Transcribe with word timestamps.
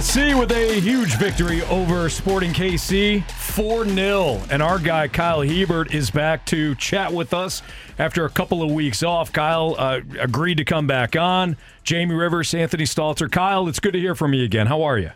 City 0.00 0.30
SC 0.32 0.38
with 0.38 0.52
a 0.52 0.80
huge 0.80 1.18
victory 1.18 1.62
over 1.64 2.08
Sporting 2.08 2.52
KC, 2.52 3.28
4 3.30 3.86
0. 3.86 4.40
And 4.50 4.62
our 4.62 4.78
guy, 4.78 5.08
Kyle 5.08 5.42
Hiebert, 5.42 5.92
is 5.92 6.10
back 6.10 6.46
to 6.46 6.74
chat 6.76 7.12
with 7.12 7.34
us 7.34 7.62
after 7.98 8.24
a 8.24 8.30
couple 8.30 8.62
of 8.62 8.70
weeks 8.70 9.02
off. 9.02 9.32
Kyle 9.32 9.74
uh, 9.76 10.00
agreed 10.18 10.56
to 10.56 10.64
come 10.64 10.86
back 10.86 11.14
on. 11.14 11.58
Jamie 11.84 12.14
Rivers, 12.14 12.54
Anthony 12.54 12.84
Stalter. 12.84 13.30
Kyle, 13.30 13.68
it's 13.68 13.80
good 13.80 13.92
to 13.92 14.00
hear 14.00 14.14
from 14.14 14.32
you 14.32 14.44
again. 14.44 14.66
How 14.66 14.82
are 14.82 14.98
you? 14.98 15.10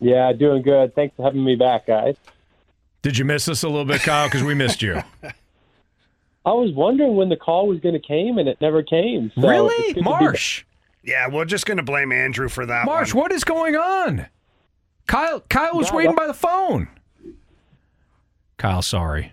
Yeah, 0.00 0.32
doing 0.32 0.62
good. 0.62 0.94
Thanks 0.94 1.14
for 1.16 1.22
having 1.22 1.44
me 1.44 1.54
back, 1.54 1.86
guys. 1.86 2.16
Did 3.02 3.18
you 3.18 3.24
miss 3.24 3.48
us 3.48 3.62
a 3.62 3.68
little 3.68 3.84
bit, 3.84 4.00
Kyle? 4.00 4.26
Because 4.26 4.42
we 4.42 4.54
missed 4.54 4.82
you. 4.82 5.00
I 6.44 6.52
was 6.52 6.72
wondering 6.72 7.14
when 7.14 7.28
the 7.28 7.36
call 7.36 7.68
was 7.68 7.78
going 7.78 7.94
to 7.94 8.00
came, 8.00 8.38
and 8.38 8.48
it 8.48 8.60
never 8.60 8.82
came. 8.82 9.30
So 9.36 9.48
really? 9.48 10.00
Marsh. 10.00 10.64
Yeah, 11.04 11.28
we're 11.28 11.44
just 11.44 11.66
going 11.66 11.76
to 11.76 11.82
blame 11.82 12.12
Andrew 12.12 12.48
for 12.48 12.64
that 12.66 12.86
Marsh, 12.86 13.12
one. 13.14 13.22
what 13.24 13.32
is 13.32 13.44
going 13.44 13.76
on? 13.76 14.26
Kyle 15.06 15.40
Kyle 15.40 15.76
was 15.76 15.88
Yeah, 15.90 15.96
waiting 15.96 16.14
by 16.14 16.26
the 16.26 16.34
phone. 16.34 16.88
Kyle, 18.56 18.82
sorry. 18.82 19.32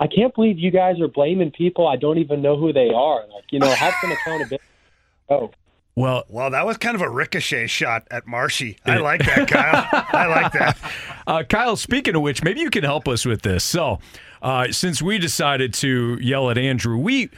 I 0.00 0.06
can't 0.06 0.32
believe 0.32 0.60
you 0.60 0.70
guys 0.70 1.00
are 1.00 1.08
blaming 1.08 1.50
people 1.50 1.88
I 1.88 1.96
don't 1.96 2.18
even 2.18 2.40
know 2.40 2.56
who 2.56 2.72
they 2.72 2.88
are. 2.90 3.26
Like, 3.34 3.44
you 3.50 3.58
know, 3.58 3.68
have 3.68 3.94
some 4.00 4.12
accountability. 4.12 4.62
Oh, 5.30 5.50
Well, 5.96 6.24
Well, 6.28 6.50
that 6.52 6.64
was 6.64 6.76
kind 6.78 6.94
of 6.94 7.02
a 7.02 7.10
ricochet 7.10 7.66
shot 7.66 8.06
at 8.10 8.26
Marshy. 8.26 8.78
I 8.86 8.98
like 8.98 9.24
that, 9.26 9.48
Kyle. 9.48 9.86
I 10.12 10.26
like 10.26 10.52
that. 10.52 10.78
Uh, 11.26 11.42
Kyle, 11.42 11.76
speaking 11.76 12.14
of 12.16 12.22
which, 12.22 12.42
maybe 12.42 12.60
you 12.60 12.70
can 12.70 12.82
help 12.84 13.06
us 13.08 13.26
with 13.26 13.42
this. 13.42 13.62
So, 13.62 13.98
uh, 14.40 14.68
since 14.70 15.02
we 15.02 15.18
decided 15.18 15.74
to 15.74 16.16
yell 16.22 16.48
at 16.48 16.56
Andrew, 16.56 16.96
we 16.96 17.28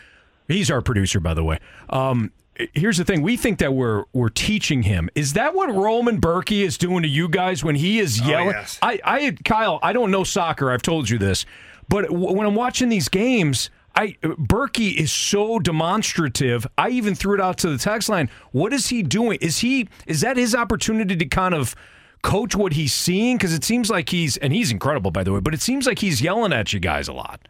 he's 0.46 0.70
our 0.70 0.80
producer, 0.82 1.18
by 1.18 1.34
the 1.34 1.42
way. 1.42 1.58
Um, 1.88 2.30
here's 2.74 2.98
the 2.98 3.04
thing: 3.04 3.22
we 3.22 3.36
think 3.36 3.58
that 3.58 3.74
we're 3.74 4.04
we're 4.12 4.28
teaching 4.28 4.82
him. 4.82 5.08
Is 5.14 5.34
that 5.34 5.54
what 5.54 5.74
Roman 5.74 6.20
Bürki 6.20 6.62
is 6.62 6.78
doing 6.78 7.02
to 7.02 7.08
you 7.08 7.28
guys 7.28 7.64
when 7.64 7.74
he 7.74 7.98
is 7.98 8.20
oh, 8.22 8.28
yelling? 8.28 8.50
yes. 8.50 8.78
I, 8.82 9.00
I, 9.04 9.36
Kyle, 9.44 9.78
I 9.82 9.92
don't 9.92 10.10
know 10.10 10.24
soccer. 10.24 10.70
I've 10.70 10.82
told 10.82 11.08
you 11.08 11.18
this, 11.18 11.46
but 11.88 12.06
w- 12.08 12.32
when 12.32 12.46
I'm 12.46 12.54
watching 12.54 12.88
these 12.88 13.08
games. 13.08 13.70
I 13.92 14.16
Bürki 14.22 14.94
is 14.94 15.10
so 15.10 15.58
demonstrative. 15.58 16.64
I 16.78 16.90
even 16.90 17.16
threw 17.16 17.34
it 17.34 17.40
out 17.40 17.58
to 17.58 17.68
the 17.68 17.76
text 17.76 18.08
line. 18.08 18.30
What 18.52 18.72
is 18.72 18.86
he 18.86 19.02
doing? 19.02 19.36
Is 19.40 19.58
he 19.58 19.88
is 20.06 20.20
that 20.20 20.36
his 20.36 20.54
opportunity 20.54 21.16
to 21.16 21.24
kind 21.26 21.54
of 21.54 21.74
coach 22.22 22.54
what 22.54 22.74
he's 22.74 22.92
seeing? 22.92 23.36
Because 23.36 23.52
it 23.52 23.64
seems 23.64 23.90
like 23.90 24.08
he's 24.10 24.36
and 24.36 24.52
he's 24.52 24.70
incredible 24.70 25.10
by 25.10 25.24
the 25.24 25.32
way, 25.32 25.40
but 25.40 25.54
it 25.54 25.60
seems 25.60 25.88
like 25.88 25.98
he's 25.98 26.22
yelling 26.22 26.52
at 26.52 26.72
you 26.72 26.78
guys 26.78 27.08
a 27.08 27.12
lot. 27.12 27.40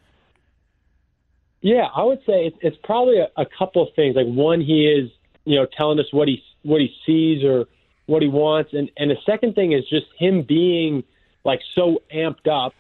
Yeah. 1.61 1.87
I 1.95 2.03
would 2.05 2.21
say 2.21 2.47
it's, 2.47 2.57
it's 2.61 2.77
probably 2.83 3.19
a, 3.19 3.29
a 3.37 3.47
couple 3.47 3.83
of 3.83 3.95
things. 3.95 4.17
Like 4.17 4.27
one, 4.27 4.61
he 4.61 4.87
is, 4.87 5.11
you 5.45 5.57
know, 5.57 5.67
telling 5.67 5.99
us 5.99 6.07
what 6.13 6.29
he 6.29 6.43
what 6.63 6.81
he 6.81 6.95
sees 7.07 7.45
or 7.45 7.67
what 8.07 8.23
he 8.23 8.29
wants, 8.29 8.73
and 8.73 8.91
and 8.97 9.11
the 9.11 9.17
second 9.25 9.55
thing 9.55 9.73
is 9.73 9.89
just 9.89 10.07
him 10.19 10.43
being 10.43 11.05
like 11.45 11.61
so 11.75 12.03
amped 12.15 12.49
up. 12.49 12.75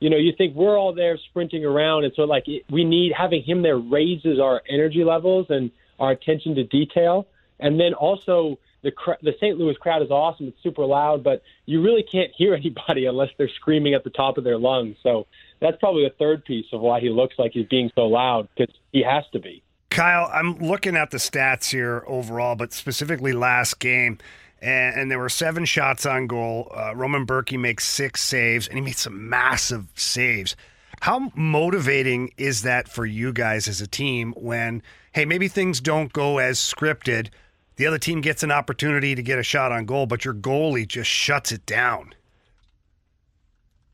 You 0.00 0.10
know, 0.10 0.16
you 0.16 0.32
think 0.36 0.56
we're 0.56 0.76
all 0.76 0.92
there 0.94 1.16
sprinting 1.30 1.64
around, 1.64 2.04
and 2.04 2.12
so 2.14 2.24
like 2.24 2.48
it, 2.48 2.64
we 2.70 2.84
need 2.84 3.12
having 3.16 3.42
him 3.42 3.62
there 3.62 3.78
raises 3.78 4.40
our 4.40 4.62
energy 4.68 5.04
levels 5.04 5.46
and 5.48 5.70
our 5.98 6.10
attention 6.10 6.56
to 6.56 6.64
detail, 6.64 7.26
and 7.60 7.78
then 7.78 7.94
also 7.94 8.58
the 8.82 8.90
cr- 8.90 9.22
the 9.22 9.32
St. 9.38 9.56
Louis 9.58 9.76
crowd 9.76 10.02
is 10.02 10.10
awesome. 10.10 10.48
It's 10.48 10.62
super 10.62 10.84
loud, 10.84 11.22
but 11.22 11.42
you 11.66 11.82
really 11.82 12.02
can't 12.02 12.30
hear 12.36 12.54
anybody 12.62 13.06
unless 13.06 13.30
they're 13.38 13.48
screaming 13.48 13.94
at 13.94 14.04
the 14.04 14.10
top 14.10 14.38
of 14.38 14.44
their 14.44 14.58
lungs. 14.58 14.96
So 15.02 15.26
that's 15.62 15.78
probably 15.78 16.04
the 16.04 16.14
third 16.18 16.44
piece 16.44 16.66
of 16.72 16.80
why 16.80 17.00
he 17.00 17.08
looks 17.08 17.36
like 17.38 17.52
he's 17.52 17.66
being 17.66 17.90
so 17.94 18.06
loud 18.06 18.48
because 18.54 18.74
he 18.92 19.02
has 19.02 19.24
to 19.32 19.38
be. 19.38 19.62
Kyle, 19.90 20.30
I'm 20.32 20.58
looking 20.58 20.96
at 20.96 21.10
the 21.10 21.18
stats 21.18 21.70
here 21.70 22.02
overall, 22.06 22.56
but 22.56 22.72
specifically 22.72 23.32
last 23.32 23.78
game. 23.78 24.18
And, 24.60 25.00
and 25.00 25.10
there 25.10 25.18
were 25.18 25.28
seven 25.28 25.64
shots 25.64 26.06
on 26.06 26.26
goal. 26.26 26.72
Uh, 26.74 26.94
Roman 26.94 27.26
Bürki 27.26 27.58
makes 27.58 27.84
six 27.84 28.22
saves, 28.22 28.68
and 28.68 28.78
he 28.78 28.84
made 28.84 28.96
some 28.96 29.28
massive 29.28 29.88
saves. 29.94 30.56
How 31.00 31.30
motivating 31.34 32.32
is 32.36 32.62
that 32.62 32.88
for 32.88 33.04
you 33.04 33.32
guys 33.32 33.66
as 33.68 33.80
a 33.80 33.86
team 33.86 34.32
when, 34.36 34.82
hey, 35.12 35.24
maybe 35.24 35.48
things 35.48 35.80
don't 35.80 36.12
go 36.12 36.38
as 36.38 36.58
scripted? 36.58 37.28
The 37.76 37.86
other 37.86 37.98
team 37.98 38.20
gets 38.20 38.42
an 38.42 38.52
opportunity 38.52 39.14
to 39.14 39.22
get 39.22 39.38
a 39.38 39.42
shot 39.42 39.72
on 39.72 39.84
goal, 39.84 40.06
but 40.06 40.24
your 40.24 40.34
goalie 40.34 40.86
just 40.86 41.10
shuts 41.10 41.52
it 41.52 41.66
down. 41.66 42.14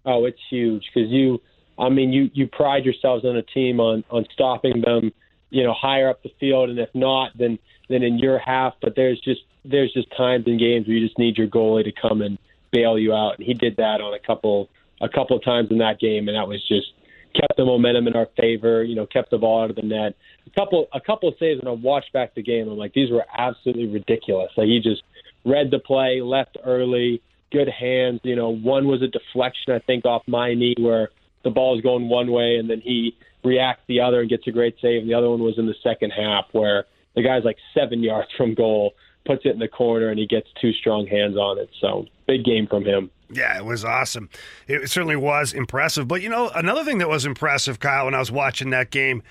Oh, 0.04 0.26
it's 0.26 0.40
huge 0.50 0.90
because 0.92 1.10
you, 1.10 1.40
I 1.78 1.88
mean, 1.88 2.12
you 2.12 2.30
you 2.34 2.46
pride 2.46 2.84
yourselves 2.84 3.24
on 3.24 3.36
a 3.36 3.42
team 3.42 3.80
on 3.80 4.04
on 4.10 4.26
stopping 4.32 4.80
them, 4.80 5.12
you 5.50 5.62
know, 5.62 5.72
higher 5.72 6.08
up 6.08 6.22
the 6.22 6.32
field, 6.40 6.70
and 6.70 6.78
if 6.78 6.90
not, 6.94 7.32
then 7.38 7.58
then 7.88 8.02
in 8.02 8.18
your 8.18 8.38
half. 8.38 8.74
But 8.80 8.94
there's 8.96 9.20
just 9.20 9.42
there's 9.64 9.92
just 9.92 10.08
times 10.16 10.46
in 10.46 10.58
games 10.58 10.86
where 10.86 10.96
you 10.96 11.06
just 11.06 11.18
need 11.18 11.38
your 11.38 11.48
goalie 11.48 11.84
to 11.84 11.92
come 11.92 12.22
and 12.22 12.38
bail 12.72 12.98
you 12.98 13.14
out, 13.14 13.38
and 13.38 13.46
he 13.46 13.54
did 13.54 13.76
that 13.76 14.00
on 14.00 14.14
a 14.14 14.18
couple 14.18 14.68
a 15.00 15.08
couple 15.08 15.36
of 15.36 15.44
times 15.44 15.70
in 15.70 15.78
that 15.78 16.00
game, 16.00 16.28
and 16.28 16.36
that 16.36 16.48
was 16.48 16.66
just 16.66 16.88
kept 17.34 17.56
the 17.56 17.64
momentum 17.64 18.06
in 18.06 18.16
our 18.16 18.28
favor. 18.36 18.82
You 18.82 18.94
know, 18.94 19.06
kept 19.06 19.30
the 19.30 19.38
ball 19.38 19.62
out 19.62 19.70
of 19.70 19.76
the 19.76 19.82
net. 19.82 20.14
A 20.46 20.50
couple 20.50 20.88
a 20.92 21.00
couple 21.00 21.28
of 21.28 21.36
saves, 21.38 21.60
and 21.60 21.68
I 21.68 21.72
watched 21.72 22.12
back 22.12 22.34
the 22.34 22.42
game. 22.42 22.62
And 22.62 22.72
I'm 22.72 22.78
like, 22.78 22.94
these 22.94 23.10
were 23.10 23.24
absolutely 23.36 23.86
ridiculous. 23.86 24.50
Like 24.56 24.66
he 24.66 24.80
just 24.80 25.02
read 25.44 25.70
the 25.70 25.78
play, 25.78 26.20
left 26.20 26.56
early, 26.64 27.22
good 27.52 27.68
hands. 27.68 28.20
You 28.24 28.36
know, 28.36 28.50
one 28.50 28.86
was 28.86 29.02
a 29.02 29.08
deflection, 29.08 29.72
I 29.72 29.78
think, 29.78 30.04
off 30.04 30.22
my 30.26 30.54
knee 30.54 30.74
where 30.78 31.10
the 31.48 31.54
ball 31.54 31.76
is 31.76 31.82
going 31.82 32.08
one 32.08 32.30
way, 32.30 32.56
and 32.56 32.68
then 32.68 32.82
he 32.82 33.16
reacts 33.42 33.82
the 33.88 34.00
other 34.00 34.20
and 34.20 34.28
gets 34.28 34.46
a 34.46 34.50
great 34.50 34.76
save. 34.82 35.00
And 35.00 35.10
the 35.10 35.14
other 35.14 35.30
one 35.30 35.42
was 35.42 35.58
in 35.58 35.66
the 35.66 35.74
second 35.82 36.10
half 36.10 36.44
where 36.52 36.84
the 37.14 37.22
guy's 37.22 37.44
like 37.44 37.56
seven 37.72 38.02
yards 38.02 38.28
from 38.36 38.54
goal, 38.54 38.92
puts 39.24 39.46
it 39.46 39.50
in 39.50 39.58
the 39.58 39.68
corner, 39.68 40.10
and 40.10 40.18
he 40.18 40.26
gets 40.26 40.48
two 40.60 40.72
strong 40.72 41.06
hands 41.06 41.36
on 41.36 41.58
it. 41.58 41.70
So 41.80 42.04
big 42.26 42.44
game 42.44 42.66
from 42.66 42.84
him. 42.84 43.10
Yeah, 43.30 43.56
it 43.56 43.64
was 43.64 43.84
awesome. 43.84 44.30
It 44.66 44.88
certainly 44.90 45.16
was 45.16 45.52
impressive. 45.52 46.06
But 46.06 46.22
you 46.22 46.28
know, 46.28 46.50
another 46.50 46.84
thing 46.84 46.98
that 46.98 47.08
was 47.08 47.24
impressive, 47.24 47.80
Kyle, 47.80 48.04
when 48.04 48.14
I 48.14 48.18
was 48.18 48.30
watching 48.30 48.70
that 48.70 48.90
game, 48.90 49.22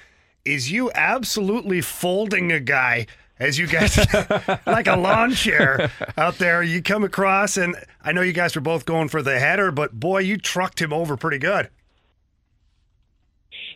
is 0.44 0.72
you 0.72 0.92
absolutely 0.94 1.82
folding 1.82 2.52
a 2.52 2.60
guy 2.60 3.06
as 3.40 3.60
you 3.60 3.68
guys 3.68 3.98
like 4.66 4.88
a 4.88 4.96
lawn 4.96 5.34
chair 5.34 5.92
out 6.18 6.38
there. 6.38 6.64
You 6.64 6.82
come 6.82 7.04
across, 7.04 7.58
and 7.58 7.76
I 8.04 8.12
know 8.12 8.22
you 8.22 8.34
guys 8.34 8.56
were 8.56 8.62
both 8.62 8.86
going 8.86 9.08
for 9.10 9.22
the 9.22 9.40
header, 9.40 9.72
but 9.72 10.00
boy, 10.00 10.20
you 10.20 10.38
trucked 10.38 10.82
him 10.82 10.94
over 10.94 11.18
pretty 11.18 11.40
good. 11.40 11.70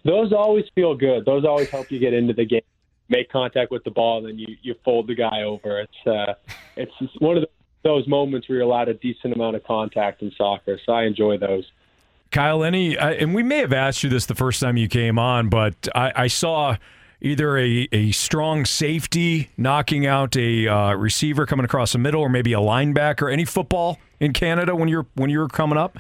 Those 0.03 0.33
always 0.33 0.65
feel 0.75 0.95
good. 0.95 1.25
Those 1.25 1.45
always 1.45 1.69
help 1.69 1.91
you 1.91 1.99
get 1.99 2.13
into 2.13 2.33
the 2.33 2.45
game, 2.45 2.61
make 3.09 3.29
contact 3.31 3.71
with 3.71 3.83
the 3.83 3.91
ball, 3.91 4.17
and 4.19 4.27
then 4.27 4.39
you 4.39 4.55
you 4.61 4.75
fold 4.83 5.07
the 5.07 5.15
guy 5.15 5.43
over. 5.43 5.79
It's 5.81 6.07
uh, 6.07 6.33
it's 6.75 6.91
one 7.19 7.37
of 7.37 7.45
those 7.83 8.07
moments 8.07 8.47
where 8.49 8.57
you're 8.59 8.65
allowed 8.65 8.89
a 8.89 8.93
decent 8.95 9.33
amount 9.33 9.55
of 9.55 9.63
contact 9.63 10.21
in 10.21 10.31
soccer. 10.37 10.79
So 10.85 10.93
I 10.93 11.03
enjoy 11.03 11.37
those. 11.37 11.71
Kyle, 12.31 12.63
any, 12.63 12.97
I- 12.97 13.11
and 13.13 13.35
we 13.35 13.43
may 13.43 13.57
have 13.57 13.73
asked 13.73 14.03
you 14.03 14.09
this 14.09 14.25
the 14.25 14.35
first 14.35 14.61
time 14.61 14.77
you 14.77 14.87
came 14.87 15.19
on, 15.19 15.49
but 15.49 15.87
I, 15.93 16.13
I 16.15 16.27
saw 16.27 16.77
either 17.19 17.57
a, 17.57 17.87
a 17.91 18.11
strong 18.11 18.63
safety 18.65 19.49
knocking 19.57 20.05
out 20.05 20.35
a 20.37 20.67
uh, 20.67 20.93
receiver 20.93 21.45
coming 21.45 21.65
across 21.65 21.91
the 21.91 21.97
middle, 21.97 22.21
or 22.21 22.29
maybe 22.29 22.53
a 22.53 22.59
linebacker. 22.59 23.31
Any 23.31 23.45
football 23.45 23.99
in 24.19 24.31
Canada 24.33 24.75
when 24.75 24.87
you're 24.87 25.05
when 25.15 25.29
you 25.29 25.39
were 25.39 25.49
coming 25.49 25.77
up? 25.77 25.99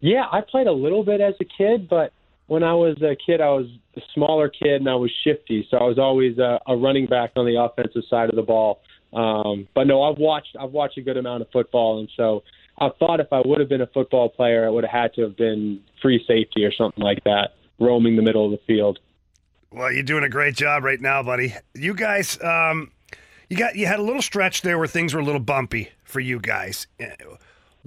Yeah, 0.00 0.26
I 0.30 0.42
played 0.42 0.66
a 0.68 0.72
little 0.72 1.02
bit 1.02 1.20
as 1.20 1.34
a 1.40 1.44
kid, 1.44 1.88
but 1.88 2.12
when 2.48 2.62
I 2.62 2.74
was 2.74 3.00
a 3.02 3.14
kid, 3.14 3.40
I 3.40 3.50
was 3.50 3.66
a 3.96 4.00
smaller 4.14 4.48
kid 4.48 4.80
and 4.80 4.88
I 4.88 4.94
was 4.94 5.12
shifty, 5.22 5.66
so 5.70 5.76
I 5.76 5.84
was 5.84 5.98
always 5.98 6.38
a, 6.38 6.58
a 6.66 6.76
running 6.76 7.06
back 7.06 7.32
on 7.36 7.46
the 7.46 7.62
offensive 7.62 8.02
side 8.10 8.30
of 8.30 8.36
the 8.36 8.42
ball. 8.42 8.80
Um, 9.12 9.68
but 9.74 9.86
no, 9.86 10.02
I've 10.02 10.18
watched 10.18 10.56
I've 10.58 10.72
watched 10.72 10.98
a 10.98 11.02
good 11.02 11.16
amount 11.16 11.42
of 11.42 11.48
football, 11.50 12.00
and 12.00 12.10
so 12.16 12.42
I 12.78 12.88
thought 12.98 13.20
if 13.20 13.32
I 13.32 13.40
would 13.44 13.60
have 13.60 13.68
been 13.68 13.82
a 13.82 13.86
football 13.86 14.28
player, 14.28 14.66
I 14.66 14.70
would 14.70 14.84
have 14.84 14.90
had 14.90 15.14
to 15.14 15.22
have 15.22 15.36
been 15.36 15.80
free 16.02 16.22
safety 16.26 16.64
or 16.64 16.72
something 16.72 17.02
like 17.02 17.22
that, 17.24 17.54
roaming 17.78 18.16
the 18.16 18.22
middle 18.22 18.44
of 18.44 18.50
the 18.50 18.60
field. 18.66 18.98
Well, 19.70 19.92
you're 19.92 20.02
doing 20.02 20.24
a 20.24 20.28
great 20.28 20.56
job 20.56 20.84
right 20.84 21.00
now, 21.00 21.22
buddy. 21.22 21.54
You 21.74 21.94
guys, 21.94 22.42
um, 22.42 22.90
you 23.50 23.56
got 23.56 23.76
you 23.76 23.86
had 23.86 23.98
a 23.98 24.02
little 24.02 24.22
stretch 24.22 24.62
there 24.62 24.78
where 24.78 24.86
things 24.86 25.12
were 25.12 25.20
a 25.20 25.24
little 25.24 25.40
bumpy 25.40 25.90
for 26.04 26.20
you 26.20 26.40
guys. 26.40 26.86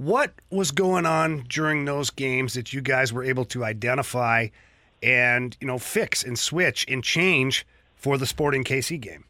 What 0.02 0.34
was 0.50 0.72
going 0.72 1.06
on 1.06 1.46
during 1.48 1.86
those 1.86 2.10
games 2.10 2.56
that 2.56 2.74
you 2.74 2.82
guys 2.82 3.14
were 3.14 3.24
able 3.24 3.46
to 3.46 3.64
identify 3.64 4.48
and 5.04 5.56
you 5.62 5.68
know 5.68 5.78
fix 5.78 6.24
and 6.24 6.40
switch 6.40 6.88
and 6.90 7.04
change 7.04 7.68
for 7.94 8.18
the 8.18 8.26
Sporting 8.26 8.64
KC 8.64 9.00
game? 9.00 9.26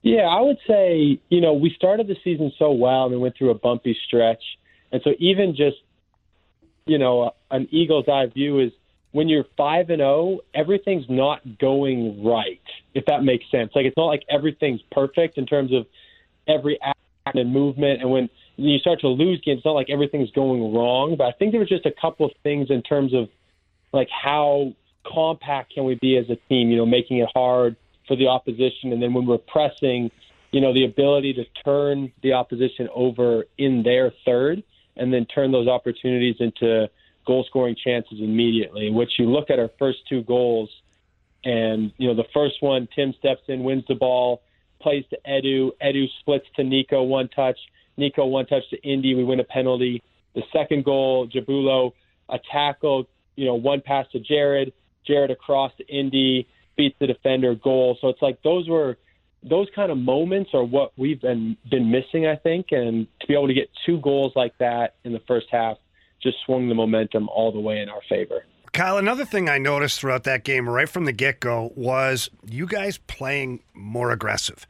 Yeah, 0.00 0.22
I 0.22 0.40
would 0.40 0.56
say, 0.66 1.20
you 1.28 1.42
know, 1.42 1.52
we 1.52 1.74
started 1.76 2.06
the 2.06 2.16
season 2.24 2.50
so 2.58 2.72
well 2.72 3.04
and 3.04 3.12
we 3.12 3.18
went 3.18 3.36
through 3.36 3.50
a 3.50 3.54
bumpy 3.54 3.94
stretch. 4.06 4.42
And 4.90 5.02
so 5.04 5.10
even 5.18 5.54
just, 5.54 5.76
you 6.86 6.96
know, 6.96 7.34
an 7.50 7.68
eagle's 7.70 8.08
eye 8.08 8.24
view 8.32 8.58
is 8.58 8.72
when 9.10 9.28
you're 9.28 9.44
5 9.58 9.90
and 9.90 10.00
0, 10.00 10.38
everything's 10.54 11.04
not 11.10 11.58
going 11.58 12.24
right, 12.24 12.62
if 12.94 13.04
that 13.04 13.22
makes 13.22 13.44
sense. 13.50 13.72
Like 13.74 13.84
it's 13.84 13.98
not 13.98 14.06
like 14.06 14.24
everything's 14.30 14.80
perfect 14.90 15.36
in 15.36 15.44
terms 15.44 15.74
of 15.74 15.84
every 16.48 16.80
act 16.80 16.98
and 17.34 17.52
movement 17.52 18.00
and 18.00 18.10
when 18.10 18.30
you 18.56 18.78
start 18.78 19.00
to 19.00 19.08
lose 19.08 19.40
games, 19.44 19.58
it's 19.58 19.64
not 19.64 19.72
like 19.72 19.90
everything's 19.90 20.30
going 20.30 20.74
wrong, 20.74 21.16
but 21.16 21.24
I 21.24 21.32
think 21.32 21.52
there 21.52 21.60
was 21.60 21.68
just 21.68 21.86
a 21.86 21.92
couple 22.00 22.26
of 22.26 22.32
things 22.42 22.70
in 22.70 22.82
terms 22.82 23.14
of 23.14 23.28
like 23.92 24.08
how 24.10 24.74
compact 25.04 25.74
can 25.74 25.84
we 25.84 25.96
be 26.00 26.16
as 26.16 26.26
a 26.30 26.36
team, 26.48 26.70
you 26.70 26.76
know, 26.76 26.86
making 26.86 27.18
it 27.18 27.28
hard 27.34 27.76
for 28.06 28.16
the 28.16 28.28
opposition. 28.28 28.92
And 28.92 29.02
then 29.02 29.14
when 29.14 29.26
we're 29.26 29.38
pressing, 29.38 30.10
you 30.50 30.60
know, 30.60 30.72
the 30.74 30.84
ability 30.84 31.34
to 31.34 31.44
turn 31.64 32.12
the 32.22 32.34
opposition 32.34 32.88
over 32.94 33.44
in 33.58 33.82
their 33.82 34.12
third 34.24 34.62
and 34.96 35.12
then 35.12 35.24
turn 35.26 35.52
those 35.52 35.68
opportunities 35.68 36.36
into 36.40 36.88
goal 37.26 37.44
scoring 37.48 37.76
chances 37.82 38.18
immediately, 38.20 38.90
which 38.90 39.12
you 39.18 39.26
look 39.26 39.50
at 39.50 39.58
our 39.58 39.70
first 39.78 39.98
two 40.08 40.22
goals. 40.22 40.70
And, 41.44 41.92
you 41.96 42.08
know, 42.08 42.14
the 42.14 42.28
first 42.34 42.56
one, 42.60 42.88
Tim 42.94 43.14
steps 43.18 43.42
in, 43.48 43.64
wins 43.64 43.84
the 43.88 43.94
ball, 43.94 44.42
plays 44.80 45.04
to 45.10 45.18
Edu. 45.26 45.70
Edu 45.82 46.06
splits 46.20 46.46
to 46.56 46.64
Nico, 46.64 47.02
one 47.02 47.28
touch. 47.28 47.58
Nico, 48.02 48.26
one 48.26 48.46
touch 48.46 48.68
to 48.70 48.82
Indy. 48.82 49.14
We 49.14 49.24
win 49.24 49.40
a 49.40 49.44
penalty. 49.44 50.02
The 50.34 50.42
second 50.52 50.84
goal, 50.84 51.28
Njabulo, 51.28 51.92
a 52.28 52.38
tackle, 52.50 53.06
you 53.36 53.46
know, 53.46 53.54
one 53.54 53.80
pass 53.80 54.06
to 54.12 54.18
Jared. 54.18 54.72
Jared 55.06 55.30
across 55.30 55.72
to 55.78 55.86
Indy 55.86 56.48
beats 56.76 56.96
the 56.98 57.06
defender 57.06 57.54
goal. 57.54 57.96
So 58.00 58.08
it's 58.08 58.20
like 58.20 58.42
those 58.42 58.68
were 58.68 58.98
those 59.42 59.68
kind 59.74 59.90
of 59.90 59.98
moments 59.98 60.50
are 60.54 60.64
what 60.64 60.92
we've 60.96 61.20
been 61.20 61.56
been 61.70 61.90
missing, 61.90 62.26
I 62.26 62.36
think, 62.36 62.66
and 62.70 63.06
to 63.20 63.26
be 63.26 63.34
able 63.34 63.48
to 63.48 63.54
get 63.54 63.70
two 63.86 64.00
goals 64.00 64.32
like 64.36 64.56
that 64.58 64.94
in 65.04 65.12
the 65.12 65.20
first 65.26 65.46
half 65.50 65.78
just 66.22 66.36
swung 66.44 66.68
the 66.68 66.74
momentum 66.74 67.28
all 67.28 67.50
the 67.50 67.60
way 67.60 67.80
in 67.80 67.88
our 67.88 68.00
favor. 68.08 68.44
Kyle, 68.72 68.96
another 68.96 69.24
thing 69.24 69.48
I 69.48 69.58
noticed 69.58 70.00
throughout 70.00 70.24
that 70.24 70.44
game, 70.44 70.68
right 70.68 70.88
from 70.88 71.04
the 71.04 71.12
get 71.12 71.40
go, 71.40 71.72
was 71.74 72.30
you 72.46 72.66
guys 72.66 72.98
playing 72.98 73.60
more 73.74 74.12
aggressive. 74.12 74.66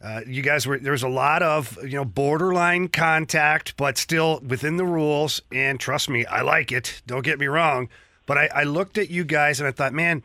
Uh, 0.00 0.20
you 0.26 0.42
guys 0.42 0.66
were 0.66 0.78
there 0.78 0.92
was 0.92 1.02
a 1.02 1.08
lot 1.08 1.42
of 1.42 1.76
you 1.82 1.96
know 1.96 2.04
borderline 2.04 2.88
contact, 2.88 3.76
but 3.76 3.98
still 3.98 4.40
within 4.46 4.76
the 4.76 4.84
rules. 4.84 5.42
And 5.52 5.80
trust 5.80 6.08
me, 6.08 6.24
I 6.26 6.42
like 6.42 6.70
it. 6.70 7.02
Don't 7.06 7.24
get 7.24 7.38
me 7.38 7.46
wrong. 7.46 7.88
But 8.26 8.38
I, 8.38 8.50
I 8.54 8.62
looked 8.64 8.98
at 8.98 9.10
you 9.10 9.24
guys 9.24 9.58
and 9.58 9.66
I 9.66 9.72
thought, 9.72 9.92
man, 9.92 10.22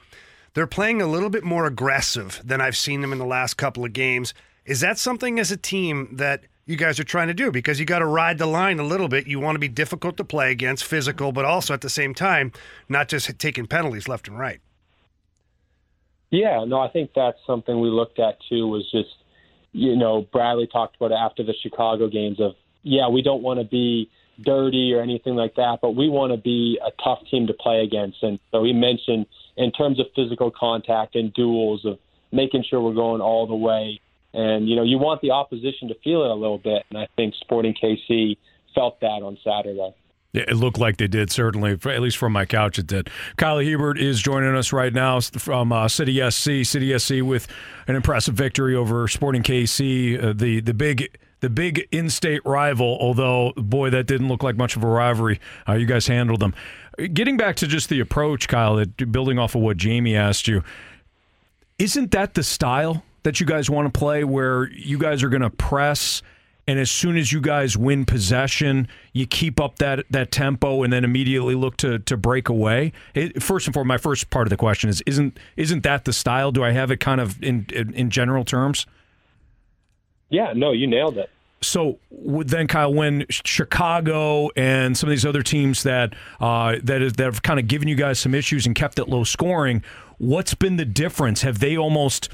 they're 0.53 0.67
playing 0.67 1.01
a 1.01 1.07
little 1.07 1.29
bit 1.29 1.43
more 1.43 1.65
aggressive 1.65 2.41
than 2.43 2.61
I've 2.61 2.77
seen 2.77 3.01
them 3.01 3.13
in 3.13 3.17
the 3.17 3.25
last 3.25 3.55
couple 3.55 3.85
of 3.85 3.93
games. 3.93 4.33
Is 4.65 4.81
that 4.81 4.99
something 4.99 5.39
as 5.39 5.51
a 5.51 5.57
team 5.57 6.09
that 6.17 6.43
you 6.65 6.75
guys 6.75 6.99
are 6.99 7.05
trying 7.05 7.27
to 7.27 7.33
do? 7.33 7.49
Because 7.49 7.79
you 7.79 7.85
got 7.85 7.99
to 7.99 8.05
ride 8.05 8.37
the 8.37 8.45
line 8.45 8.79
a 8.79 8.83
little 8.83 9.07
bit. 9.07 9.25
You 9.25 9.39
want 9.39 9.55
to 9.55 9.59
be 9.59 9.67
difficult 9.67 10.17
to 10.17 10.23
play 10.23 10.51
against, 10.51 10.83
physical, 10.83 11.31
but 11.31 11.45
also 11.45 11.73
at 11.73 11.81
the 11.81 11.89
same 11.89 12.13
time, 12.13 12.51
not 12.87 13.09
just 13.09 13.39
taking 13.39 13.67
penalties 13.67 14.07
left 14.07 14.27
and 14.27 14.37
right. 14.37 14.59
Yeah, 16.29 16.63
no, 16.65 16.79
I 16.79 16.89
think 16.89 17.11
that's 17.15 17.37
something 17.45 17.79
we 17.79 17.89
looked 17.89 18.19
at 18.19 18.37
too. 18.49 18.67
Was 18.67 18.89
just 18.91 19.15
you 19.73 19.95
know 19.95 20.25
Bradley 20.31 20.67
talked 20.67 20.95
about 20.95 21.11
it 21.11 21.19
after 21.19 21.43
the 21.43 21.53
Chicago 21.61 22.07
games 22.07 22.39
of 22.39 22.53
yeah 22.83 23.09
we 23.09 23.21
don't 23.21 23.43
want 23.43 23.59
to 23.59 23.65
be 23.65 24.09
dirty 24.41 24.93
or 24.93 25.01
anything 25.01 25.35
like 25.35 25.55
that, 25.55 25.79
but 25.81 25.91
we 25.91 26.09
want 26.09 26.31
to 26.31 26.37
be 26.37 26.79
a 26.85 26.91
tough 27.03 27.19
team 27.29 27.47
to 27.47 27.53
play 27.53 27.83
against. 27.83 28.23
And 28.23 28.39
so 28.51 28.63
he 28.63 28.73
mentioned 28.73 29.27
in 29.57 29.71
terms 29.71 29.99
of 29.99 30.07
physical 30.15 30.51
contact 30.51 31.15
and 31.15 31.33
duels 31.33 31.85
of 31.85 31.99
making 32.31 32.63
sure 32.69 32.81
we're 32.81 32.93
going 32.93 33.21
all 33.21 33.47
the 33.47 33.55
way. 33.55 33.99
And, 34.33 34.67
you 34.67 34.75
know, 34.75 34.83
you 34.83 34.97
want 34.97 35.21
the 35.21 35.31
opposition 35.31 35.89
to 35.89 35.95
feel 36.03 36.23
it 36.23 36.31
a 36.31 36.35
little 36.35 36.57
bit. 36.57 36.83
And 36.89 36.97
I 36.97 37.07
think 37.15 37.35
Sporting 37.35 37.75
KC 37.75 38.37
felt 38.73 38.99
that 39.01 39.21
on 39.21 39.37
Saturday. 39.43 39.93
It 40.33 40.56
looked 40.56 40.80
like 40.80 40.97
they 40.97 41.07
did, 41.07 41.31
certainly, 41.31 41.74
at 41.74 42.01
least 42.01 42.18
from 42.18 42.33
my 42.33 42.45
couch, 42.45 42.80
it 42.80 42.88
did. 42.88 43.07
Kyle 43.38 43.59
Hiebert 43.59 44.00
is 44.00 44.19
joining 44.19 44.56
us 44.56 44.74
right 44.74 44.91
now 44.91 45.19
from 45.19 45.71
uh, 45.71 45.88
City 45.88 46.27
SC. 46.27 46.68
City 46.68 46.97
SC 46.97 47.21
with 47.21 47.47
an 47.88 47.95
impressive 47.95 48.33
victory 48.33 48.75
over 48.75 49.07
Sporting 49.07 49.44
KC, 49.44 50.24
uh, 50.24 50.33
the, 50.33 50.59
the 50.59 50.74
big 50.74 51.15
the 51.41 51.50
big 51.50 51.88
in-state 51.91 52.41
rival. 52.45 52.97
Although, 53.01 53.51
boy, 53.57 53.89
that 53.91 54.07
didn't 54.07 54.30
look 54.30 54.41
like 54.44 54.56
much 54.56 54.75
of 54.77 54.83
a 54.83 54.88
rivalry. 54.88 55.39
Uh, 55.68 55.74
you 55.74 55.85
guys 55.85 56.07
handled 56.07 56.39
them. 56.39 56.56
Getting 57.13 57.38
back 57.38 57.57
to 57.57 57.68
just 57.68 57.89
the 57.89 58.00
approach, 58.00 58.47
Kyle, 58.47 58.77
that 58.77 59.12
building 59.12 59.38
off 59.38 59.53
of 59.53 59.62
what 59.62 59.77
Jamie 59.77 60.15
asked 60.15 60.47
you, 60.47 60.63
isn't 61.77 62.12
that 62.12 62.33
the 62.33 62.44
style 62.44 63.03
that 63.24 63.39
you 63.39 63.45
guys 63.45 63.69
want 63.69 63.94
to 63.94 64.00
play, 64.00 64.24
where 64.24 64.69
you 64.69 64.97
guys 64.97 65.21
are 65.21 65.30
going 65.30 65.41
to 65.41 65.50
press? 65.50 66.24
And 66.68 66.80
as 66.80 66.89
soon 66.89 67.18
as 67.18 67.31
you 67.31 67.42
guys 67.42 67.77
win 67.77 68.06
possession, 68.06 68.88
you 69.12 69.27
keep 69.27 69.60
up 69.60 69.80
that 69.80 70.06
that 70.10 70.31
tempo 70.31 70.83
and 70.83 70.94
then 70.94 71.04
immediately 71.04 71.56
look 71.56 71.77
to 71.77 72.00
to 72.00 72.18
break 72.18 72.50
away. 72.50 72.94
It, 73.13 73.44
first 73.44 73.68
and 73.68 73.74
foremost, 73.74 73.88
my 73.88 73.98
first 73.98 74.30
part 74.30 74.48
of 74.48 74.50
the 74.50 74.57
question 74.57 74.89
is 74.89 75.01
isn't 75.06 75.38
isn't 75.57 75.83
that 75.83 76.06
the 76.06 76.13
style? 76.13 76.51
Do 76.51 76.63
I 76.63 76.71
have 76.71 76.92
it 76.92 76.98
kind 76.98 77.19
of 77.19 77.42
in 77.44 77.68
in, 77.74 77.94
in 77.94 78.10
general 78.10 78.45
terms? 78.45 78.86
Yeah, 80.30 80.54
no, 80.56 80.71
you 80.71 80.88
nailed 80.88 81.18
it. 81.18 81.30
So 81.62 82.00
then, 82.12 82.68
Kyle, 82.68 82.94
when 82.94 83.25
Chicago 83.30 84.50
and 84.56 84.98
some 84.98 85.07
of 85.07 85.12
these 85.12 85.25
other 85.25 85.44
teams 85.44 85.83
that 85.83 86.13
uh, 86.39 86.77
that 86.83 87.01
is 87.01 87.13
that 87.13 87.25
have 87.25 87.42
kind 87.42 87.59
of 87.59 87.68
given 87.68 87.88
you 87.88 87.95
guys 87.95 88.19
some 88.19 88.33
issues 88.33 88.66
and 88.66 88.75
kept 88.75 89.00
it 89.00 89.07
low 89.07 89.24
scoring, 89.24 89.83
what's 90.18 90.54
been 90.54 90.77
the 90.77 90.86
difference? 90.86 91.42
Have 91.42 91.59
they 91.59 91.77
almost 91.77 92.30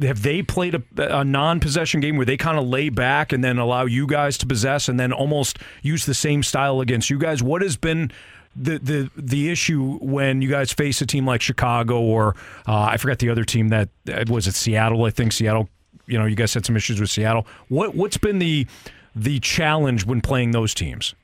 have 0.00 0.22
they 0.22 0.42
played 0.42 0.74
a, 0.74 0.82
a, 1.18 1.24
non-possession 1.24 2.00
game 2.00 2.16
where 2.16 2.26
they 2.26 2.36
kind 2.36 2.58
of 2.58 2.66
lay 2.66 2.88
back 2.88 3.32
and 3.32 3.42
then 3.42 3.58
allow 3.58 3.84
you 3.84 4.06
guys 4.06 4.38
to 4.38 4.46
possess 4.46 4.88
and 4.88 5.00
then 5.00 5.12
almost 5.12 5.58
use 5.82 6.06
the 6.06 6.14
same 6.14 6.42
style 6.42 6.80
against 6.80 7.10
you 7.10 7.18
guys? 7.18 7.42
What 7.42 7.60
has 7.62 7.76
been 7.76 8.12
the 8.54 8.78
the 8.78 9.10
the 9.16 9.50
issue 9.50 9.98
when 9.98 10.42
you 10.42 10.48
guys 10.48 10.72
face 10.72 11.00
a 11.00 11.06
team 11.06 11.26
like 11.26 11.40
Chicago 11.40 12.00
or 12.00 12.36
uh, 12.68 12.82
I 12.82 12.98
forgot 12.98 13.18
the 13.18 13.30
other 13.30 13.44
team 13.44 13.68
that 13.68 13.88
was 14.28 14.46
it 14.46 14.54
Seattle? 14.54 15.04
I 15.04 15.10
think 15.10 15.32
Seattle 15.32 15.68
you 16.06 16.18
know, 16.18 16.26
you 16.26 16.36
guys 16.36 16.52
had 16.54 16.66
some 16.66 16.76
issues 16.76 17.00
with 17.00 17.10
Seattle. 17.10 17.46
What 17.68 17.94
what's 17.94 18.16
been 18.16 18.38
the 18.38 18.66
the 19.14 19.40
challenge 19.40 20.06
when 20.06 20.20
playing 20.20 20.52
those 20.52 20.74
teams? 20.74 21.14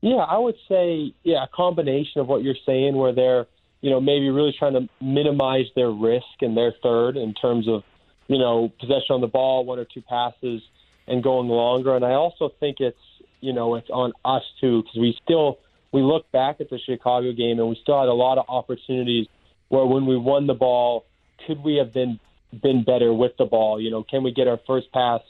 Yeah, 0.00 0.16
I 0.16 0.38
would 0.38 0.56
say 0.68 1.14
yeah, 1.22 1.44
a 1.44 1.48
combination 1.48 2.20
of 2.20 2.28
what 2.28 2.42
you're 2.42 2.54
saying, 2.66 2.96
where 2.96 3.12
they're 3.12 3.46
you 3.82 3.90
know 3.90 4.00
maybe 4.00 4.30
really 4.30 4.54
trying 4.58 4.72
to 4.72 4.88
minimize 5.02 5.66
their 5.76 5.90
risk 5.90 6.40
in 6.40 6.54
their 6.54 6.72
third 6.82 7.16
in 7.16 7.34
terms 7.34 7.68
of 7.68 7.82
you 8.28 8.38
know 8.38 8.72
possession 8.80 9.10
on 9.10 9.20
the 9.20 9.26
ball, 9.26 9.64
one 9.66 9.78
or 9.78 9.84
two 9.84 10.00
passes, 10.00 10.62
and 11.06 11.22
going 11.22 11.48
longer. 11.48 11.94
And 11.94 12.04
I 12.04 12.12
also 12.12 12.50
think 12.58 12.78
it's 12.80 12.96
you 13.40 13.52
know 13.52 13.74
it's 13.74 13.90
on 13.90 14.12
us 14.24 14.42
too 14.60 14.82
because 14.82 14.98
we 14.98 15.18
still 15.22 15.58
we 15.92 16.00
look 16.00 16.30
back 16.32 16.60
at 16.60 16.70
the 16.70 16.78
Chicago 16.78 17.32
game 17.32 17.58
and 17.58 17.68
we 17.68 17.78
still 17.82 18.00
had 18.00 18.08
a 18.08 18.14
lot 18.14 18.38
of 18.38 18.46
opportunities 18.48 19.26
where 19.68 19.84
when 19.84 20.06
we 20.06 20.16
won 20.16 20.46
the 20.46 20.54
ball, 20.54 21.04
could 21.46 21.62
we 21.62 21.76
have 21.76 21.92
been 21.92 22.18
been 22.62 22.84
better 22.84 23.12
with 23.12 23.32
the 23.38 23.44
ball. 23.44 23.80
You 23.80 23.90
know, 23.90 24.02
can 24.02 24.22
we 24.22 24.32
get 24.32 24.48
our 24.48 24.60
first 24.66 24.92
pass? 24.92 25.20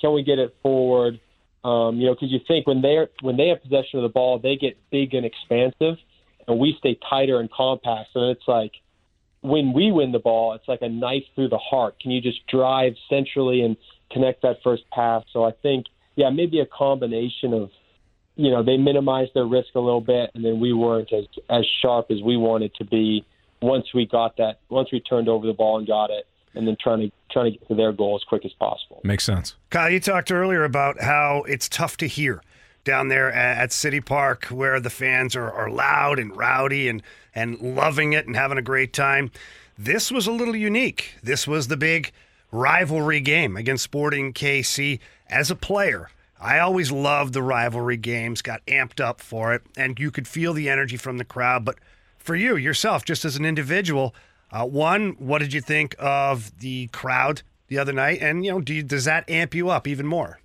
Can 0.00 0.12
we 0.12 0.22
get 0.22 0.38
it 0.38 0.54
forward? 0.62 1.20
Um, 1.64 1.98
you 1.98 2.06
know, 2.06 2.14
because 2.14 2.30
you 2.30 2.40
think 2.46 2.66
when 2.66 2.82
they 2.82 2.96
are 2.96 3.08
when 3.22 3.36
they 3.36 3.48
have 3.48 3.62
possession 3.62 3.98
of 3.98 4.02
the 4.02 4.08
ball, 4.08 4.38
they 4.38 4.56
get 4.56 4.78
big 4.90 5.14
and 5.14 5.26
expansive, 5.26 5.96
and 6.46 6.58
we 6.58 6.74
stay 6.78 6.98
tighter 7.08 7.40
and 7.40 7.50
compact. 7.50 8.10
And 8.14 8.30
it's 8.30 8.46
like 8.46 8.72
when 9.40 9.72
we 9.72 9.92
win 9.92 10.12
the 10.12 10.18
ball, 10.18 10.54
it's 10.54 10.68
like 10.68 10.82
a 10.82 10.88
knife 10.88 11.24
through 11.34 11.48
the 11.48 11.58
heart. 11.58 12.00
Can 12.00 12.10
you 12.10 12.20
just 12.20 12.46
drive 12.46 12.94
centrally 13.08 13.62
and 13.62 13.76
connect 14.10 14.42
that 14.42 14.58
first 14.62 14.84
pass? 14.90 15.24
So 15.32 15.44
I 15.44 15.52
think, 15.52 15.86
yeah, 16.14 16.30
maybe 16.30 16.60
a 16.60 16.66
combination 16.66 17.52
of, 17.52 17.70
you 18.36 18.50
know, 18.50 18.62
they 18.62 18.76
minimized 18.76 19.32
their 19.34 19.46
risk 19.46 19.68
a 19.74 19.80
little 19.80 20.00
bit, 20.00 20.30
and 20.34 20.44
then 20.44 20.60
we 20.60 20.72
weren't 20.72 21.12
as 21.12 21.24
as 21.48 21.64
sharp 21.80 22.10
as 22.10 22.22
we 22.22 22.36
wanted 22.36 22.74
to 22.74 22.84
be 22.84 23.24
once 23.62 23.86
we 23.94 24.06
got 24.06 24.36
that. 24.36 24.60
Once 24.68 24.90
we 24.92 25.00
turned 25.00 25.28
over 25.28 25.46
the 25.46 25.54
ball 25.54 25.78
and 25.78 25.86
got 25.86 26.10
it 26.10 26.26
and 26.56 26.66
then 26.66 26.76
trying 26.80 27.00
to 27.00 27.12
trying 27.30 27.52
to 27.52 27.58
get 27.58 27.68
to 27.68 27.74
their 27.74 27.92
goal 27.92 28.16
as 28.16 28.24
quick 28.24 28.44
as 28.44 28.52
possible. 28.54 29.00
Makes 29.04 29.24
sense. 29.24 29.54
Kyle, 29.70 29.90
you 29.90 30.00
talked 30.00 30.32
earlier 30.32 30.64
about 30.64 31.00
how 31.00 31.44
it's 31.46 31.68
tough 31.68 31.96
to 31.98 32.06
hear 32.06 32.42
down 32.86 33.08
there 33.08 33.30
at 33.30 33.72
City 33.72 34.00
Park 34.00 34.46
where 34.46 34.80
the 34.80 34.88
fans 34.88 35.36
are, 35.36 35.50
are 35.50 35.68
loud 35.68 36.18
and 36.18 36.34
rowdy 36.34 36.88
and, 36.88 37.02
and 37.34 37.60
loving 37.60 38.14
it 38.14 38.26
and 38.26 38.34
having 38.34 38.56
a 38.56 38.62
great 38.62 38.94
time. 38.94 39.30
this 39.76 40.10
was 40.10 40.26
a 40.26 40.32
little 40.32 40.56
unique. 40.56 41.12
This 41.22 41.46
was 41.46 41.68
the 41.68 41.76
big 41.76 42.12
rivalry 42.50 43.20
game 43.20 43.56
against 43.56 43.84
Sporting 43.84 44.32
KC. 44.32 45.00
As 45.28 45.50
a 45.50 45.56
player, 45.56 46.08
I 46.40 46.58
always 46.60 46.92
loved 46.92 47.34
the 47.34 47.42
rivalry 47.42 47.96
games, 47.96 48.40
got 48.40 48.64
amped 48.66 49.00
up 49.00 49.20
for 49.20 49.52
it, 49.52 49.62
and 49.76 49.98
you 49.98 50.10
could 50.10 50.28
feel 50.28 50.54
the 50.54 50.70
energy 50.70 50.96
from 50.96 51.18
the 51.18 51.24
crowd. 51.24 51.64
But 51.64 51.76
for 52.18 52.36
you, 52.36 52.56
yourself, 52.56 53.04
just 53.04 53.24
as 53.24 53.36
an 53.36 53.44
individual, 53.44 54.14
uh, 54.52 54.64
one, 54.64 55.10
what 55.18 55.40
did 55.40 55.52
you 55.52 55.60
think 55.60 55.96
of 55.98 56.56
the 56.60 56.86
crowd 56.88 57.42
the 57.68 57.78
other 57.78 57.92
night? 57.92 58.20
And, 58.22 58.44
you 58.44 58.52
know, 58.52 58.60
do 58.60 58.74
you, 58.74 58.82
does 58.82 59.04
that 59.06 59.28
amp 59.28 59.54
you 59.54 59.70
up 59.70 59.86
even 59.86 60.06
more? 60.06 60.38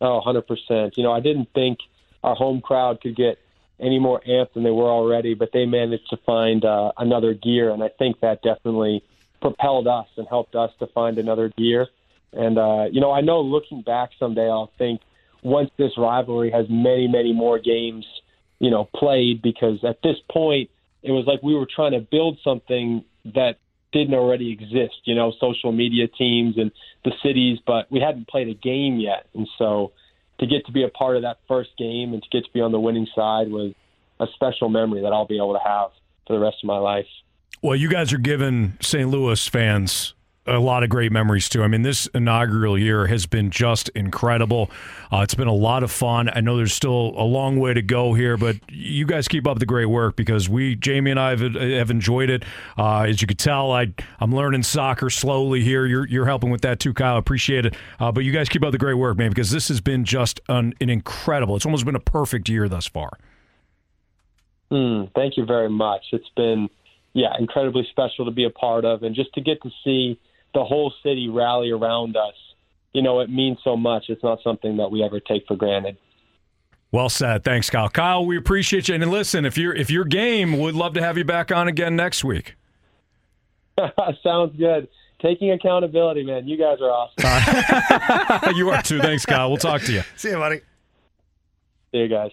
Oh, 0.00 0.20
100%. 0.24 0.96
You 0.96 1.02
know, 1.02 1.12
I 1.12 1.20
didn't 1.20 1.48
think 1.54 1.78
our 2.22 2.34
home 2.34 2.60
crowd 2.60 3.00
could 3.00 3.16
get 3.16 3.38
any 3.78 3.98
more 3.98 4.20
amped 4.28 4.54
than 4.54 4.62
they 4.62 4.70
were 4.70 4.88
already, 4.88 5.34
but 5.34 5.50
they 5.52 5.66
managed 5.66 6.08
to 6.10 6.16
find 6.18 6.64
uh, 6.64 6.92
another 6.98 7.34
gear, 7.34 7.70
and 7.70 7.82
I 7.82 7.88
think 7.88 8.20
that 8.20 8.42
definitely 8.42 9.02
propelled 9.40 9.86
us 9.86 10.06
and 10.16 10.28
helped 10.28 10.54
us 10.54 10.70
to 10.80 10.86
find 10.88 11.18
another 11.18 11.50
gear. 11.56 11.88
And, 12.32 12.58
uh, 12.58 12.84
you 12.92 13.00
know, 13.00 13.10
I 13.10 13.22
know 13.22 13.40
looking 13.40 13.82
back 13.82 14.10
someday, 14.18 14.48
I'll 14.48 14.72
think 14.78 15.00
once 15.42 15.70
this 15.78 15.92
rivalry 15.96 16.50
has 16.50 16.66
many, 16.68 17.08
many 17.08 17.32
more 17.32 17.58
games, 17.58 18.06
you 18.58 18.70
know, 18.70 18.88
played, 18.94 19.40
because 19.42 19.82
at 19.84 20.02
this 20.02 20.16
point, 20.30 20.70
it 21.02 21.12
was 21.12 21.24
like 21.26 21.42
we 21.42 21.54
were 21.54 21.66
trying 21.66 21.92
to 21.92 22.00
build 22.00 22.38
something 22.44 23.04
that 23.24 23.56
didn't 23.92 24.14
already 24.14 24.52
exist, 24.52 25.00
you 25.04 25.14
know, 25.14 25.32
social 25.40 25.72
media 25.72 26.06
teams 26.06 26.56
and 26.58 26.70
the 27.04 27.12
cities, 27.22 27.58
but 27.66 27.90
we 27.90 28.00
hadn't 28.00 28.28
played 28.28 28.48
a 28.48 28.54
game 28.54 28.98
yet. 28.98 29.26
And 29.34 29.48
so 29.58 29.92
to 30.38 30.46
get 30.46 30.66
to 30.66 30.72
be 30.72 30.84
a 30.84 30.88
part 30.88 31.16
of 31.16 31.22
that 31.22 31.38
first 31.48 31.70
game 31.76 32.12
and 32.12 32.22
to 32.22 32.28
get 32.30 32.44
to 32.44 32.52
be 32.52 32.60
on 32.60 32.72
the 32.72 32.80
winning 32.80 33.06
side 33.14 33.50
was 33.50 33.74
a 34.20 34.26
special 34.34 34.68
memory 34.68 35.02
that 35.02 35.12
I'll 35.12 35.26
be 35.26 35.36
able 35.36 35.54
to 35.54 35.64
have 35.64 35.90
for 36.26 36.34
the 36.34 36.40
rest 36.40 36.58
of 36.62 36.66
my 36.66 36.78
life. 36.78 37.06
Well, 37.62 37.76
you 37.76 37.88
guys 37.88 38.12
are 38.12 38.18
giving 38.18 38.78
St. 38.80 39.08
Louis 39.08 39.46
fans 39.48 40.14
a 40.46 40.58
lot 40.58 40.82
of 40.82 40.88
great 40.88 41.12
memories 41.12 41.48
too. 41.48 41.62
I 41.62 41.68
mean, 41.68 41.82
this 41.82 42.06
inaugural 42.14 42.78
year 42.78 43.06
has 43.06 43.26
been 43.26 43.50
just 43.50 43.88
incredible. 43.90 44.70
Uh, 45.12 45.18
it's 45.18 45.34
been 45.34 45.48
a 45.48 45.54
lot 45.54 45.82
of 45.82 45.90
fun. 45.90 46.30
I 46.34 46.40
know 46.40 46.56
there's 46.56 46.72
still 46.72 47.12
a 47.16 47.24
long 47.24 47.58
way 47.58 47.74
to 47.74 47.82
go 47.82 48.14
here, 48.14 48.36
but 48.36 48.56
you 48.70 49.04
guys 49.04 49.28
keep 49.28 49.46
up 49.46 49.58
the 49.58 49.66
great 49.66 49.86
work 49.86 50.16
because 50.16 50.48
we, 50.48 50.76
Jamie 50.76 51.10
and 51.10 51.20
I, 51.20 51.30
have, 51.30 51.54
have 51.54 51.90
enjoyed 51.90 52.30
it. 52.30 52.44
Uh, 52.78 53.02
as 53.02 53.20
you 53.20 53.26
can 53.26 53.36
tell, 53.36 53.70
I 53.72 53.92
I'm 54.18 54.34
learning 54.34 54.62
soccer 54.62 55.10
slowly 55.10 55.62
here. 55.62 55.84
You're 55.84 56.06
you're 56.08 56.26
helping 56.26 56.50
with 56.50 56.62
that 56.62 56.80
too, 56.80 56.94
Kyle. 56.94 57.18
Appreciate 57.18 57.66
it. 57.66 57.74
Uh, 57.98 58.10
but 58.10 58.24
you 58.24 58.32
guys 58.32 58.48
keep 58.48 58.64
up 58.64 58.72
the 58.72 58.78
great 58.78 58.94
work, 58.94 59.18
man, 59.18 59.28
because 59.28 59.50
this 59.50 59.68
has 59.68 59.80
been 59.80 60.04
just 60.04 60.40
an, 60.48 60.74
an 60.80 60.88
incredible. 60.88 61.54
It's 61.54 61.66
almost 61.66 61.84
been 61.84 61.96
a 61.96 62.00
perfect 62.00 62.48
year 62.48 62.68
thus 62.68 62.86
far. 62.86 63.10
Mm, 64.72 65.12
thank 65.14 65.36
you 65.36 65.44
very 65.44 65.68
much. 65.68 66.06
It's 66.12 66.30
been 66.34 66.70
yeah 67.12 67.34
incredibly 67.38 67.86
special 67.90 68.24
to 68.24 68.30
be 68.30 68.44
a 68.44 68.50
part 68.50 68.86
of, 68.86 69.02
and 69.02 69.14
just 69.14 69.34
to 69.34 69.42
get 69.42 69.62
to 69.62 69.70
see 69.84 70.18
the 70.54 70.64
whole 70.64 70.92
city 71.02 71.28
rally 71.28 71.70
around 71.70 72.16
us, 72.16 72.34
you 72.92 73.02
know, 73.02 73.20
it 73.20 73.30
means 73.30 73.58
so 73.62 73.76
much. 73.76 74.06
It's 74.08 74.22
not 74.22 74.40
something 74.42 74.76
that 74.78 74.90
we 74.90 75.02
ever 75.02 75.20
take 75.20 75.46
for 75.46 75.56
granted. 75.56 75.96
Well 76.92 77.08
said. 77.08 77.44
Thanks, 77.44 77.70
Kyle. 77.70 77.88
Kyle, 77.88 78.26
we 78.26 78.36
appreciate 78.36 78.88
you. 78.88 78.96
And 78.96 79.10
listen, 79.10 79.44
if 79.44 79.56
you're 79.56 79.74
if 79.74 79.90
you're 79.90 80.04
game, 80.04 80.58
would 80.58 80.74
love 80.74 80.94
to 80.94 81.02
have 81.02 81.16
you 81.16 81.24
back 81.24 81.52
on 81.52 81.68
again 81.68 81.94
next 81.94 82.24
week. 82.24 82.56
Sounds 84.22 84.56
good. 84.56 84.88
Taking 85.22 85.52
accountability, 85.52 86.24
man. 86.24 86.48
You 86.48 86.56
guys 86.56 86.78
are 86.80 86.90
awesome. 86.90 88.48
Uh, 88.48 88.52
you 88.56 88.70
are 88.70 88.82
too. 88.82 89.00
Thanks, 89.00 89.24
Kyle. 89.24 89.48
We'll 89.48 89.58
talk 89.58 89.82
to 89.82 89.92
you. 89.92 90.02
See 90.16 90.30
you, 90.30 90.36
buddy. 90.36 90.62
See 91.92 91.98
you 91.98 92.08
guys. 92.08 92.30